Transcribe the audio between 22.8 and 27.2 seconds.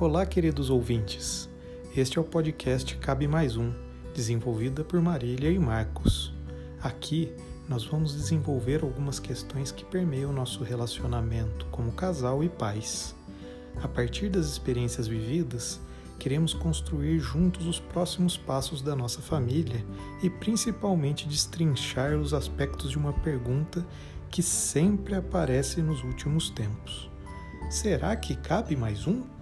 de uma pergunta que sempre aparece nos últimos tempos: